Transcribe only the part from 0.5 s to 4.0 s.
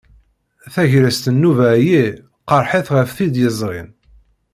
Tagrest n nnuba-ayi qerrḥet ɣef tid yezrin.